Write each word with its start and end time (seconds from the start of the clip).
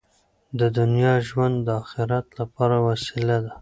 د 0.59 0.61
دنیا 0.77 1.13
ژوند 1.27 1.55
د 1.65 1.67
اخرت 1.81 2.27
لپاره 2.39 2.75
وسیله 2.87 3.37
ده. 3.45 3.51